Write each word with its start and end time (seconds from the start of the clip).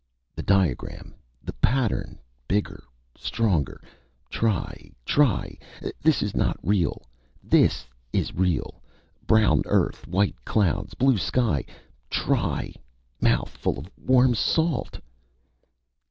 The 0.33 0.41
diagram 0.41 1.13
the 1.43 1.53
pattern 1.53 2.17
bigger 2.47 2.85
stronger 3.15 3.83
try 4.31 4.89
try 5.05 5.59
this 6.01 6.23
is 6.23 6.35
not 6.35 6.57
real 6.63 7.03
this 7.43 7.85
is 8.11 8.33
real: 8.33 8.81
brown 9.27 9.61
earth, 9.67 10.07
white 10.07 10.43
clouds, 10.43 10.95
blue 10.95 11.19
sky 11.19 11.65
try 12.09 12.73
mouth 13.21 13.55
full 13.59 13.77
of 13.77 13.91
warm 13.95 14.33
salt 14.33 14.99